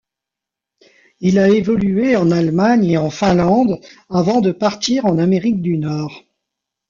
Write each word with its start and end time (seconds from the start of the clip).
Il 1.19 1.37
a 1.37 1.47
évolué 1.49 2.15
en 2.15 2.31
Allemagne 2.31 2.85
et 2.89 3.09
Finlande 3.11 3.79
avant 4.09 4.41
de 4.41 4.51
partir 4.51 5.05
en 5.05 5.19
Amérique 5.19 5.61
du 5.61 5.77
Nord. 5.77 6.23